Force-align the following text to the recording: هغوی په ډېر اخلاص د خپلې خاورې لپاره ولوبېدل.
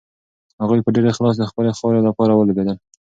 هغوی 0.61 0.79
په 0.85 0.89
ډېر 0.95 1.05
اخلاص 1.11 1.35
د 1.39 1.43
خپلې 1.51 1.71
خاورې 1.77 1.99
لپاره 2.07 2.33
ولوبېدل. 2.35 2.77